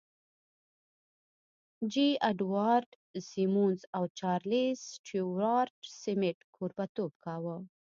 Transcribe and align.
جې 1.91 2.07
اډوارډ 2.29 2.89
سیمونز 3.29 3.79
او 3.95 4.03
چارلیس 4.19 4.77
سټیوارټ 4.93 5.73
سمیت 6.01 6.37
کوربهتوب 6.55 7.11
کاوه 7.25 7.55